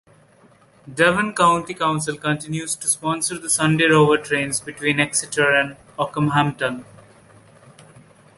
[0.91, 6.85] Devon County Council continues to sponsor the Sunday Rover trains between Exeter and Okehampton.